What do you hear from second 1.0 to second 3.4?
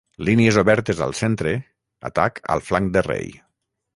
al centre, atac al flanc de rei.